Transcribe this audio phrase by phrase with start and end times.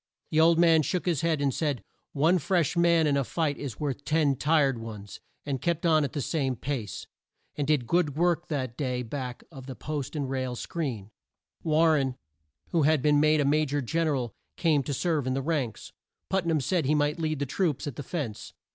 [0.31, 3.79] The old man shook his head, and said, "One fresh man in a fight is
[3.79, 7.05] worth ten tired ones," and kept on at the same pace;
[7.55, 11.11] and did good work that day back of the post and rail screen.
[11.61, 12.15] War ren,
[12.69, 15.41] who had been made a Ma jor Gen er al, came to serve in the
[15.43, 15.93] ranks.
[16.31, 18.53] Put nam said he might lead the troops at the fence.